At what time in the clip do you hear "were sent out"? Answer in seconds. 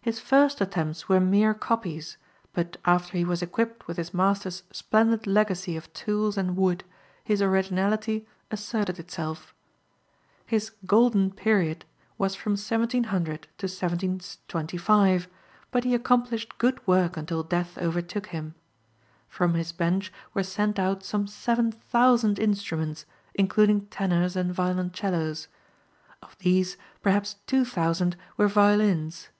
20.32-21.02